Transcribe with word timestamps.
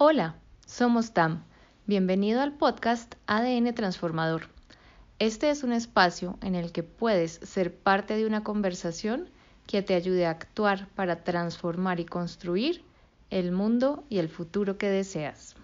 Hola, 0.00 0.36
somos 0.64 1.12
TAM. 1.12 1.42
Bienvenido 1.86 2.40
al 2.40 2.52
podcast 2.52 3.16
ADN 3.26 3.74
Transformador. 3.74 4.42
Este 5.18 5.50
es 5.50 5.64
un 5.64 5.72
espacio 5.72 6.38
en 6.40 6.54
el 6.54 6.70
que 6.70 6.84
puedes 6.84 7.40
ser 7.42 7.74
parte 7.74 8.14
de 8.14 8.24
una 8.24 8.44
conversación 8.44 9.28
que 9.66 9.82
te 9.82 9.96
ayude 9.96 10.26
a 10.26 10.30
actuar 10.30 10.86
para 10.94 11.24
transformar 11.24 11.98
y 11.98 12.04
construir 12.04 12.84
el 13.30 13.50
mundo 13.50 14.04
y 14.08 14.18
el 14.18 14.28
futuro 14.28 14.78
que 14.78 14.88
deseas. 14.88 15.56